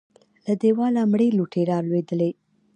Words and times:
له 0.45 0.53
دېواله 0.61 1.01
مړې 1.11 1.27
لوټې 1.37 1.61
راولوېدې. 1.71 2.29